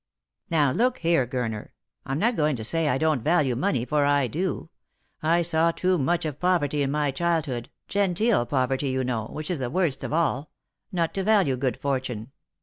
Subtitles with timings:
[0.49, 1.73] "Now look here, Gurner.
[2.07, 4.71] I'm not going to say I don't value money, for I do.
[5.21, 9.59] I saw too much of poverty in my childhood— genteel poverty, you know, which is
[9.59, 10.49] the worst of all—
[10.91, 12.31] not to value good fortune.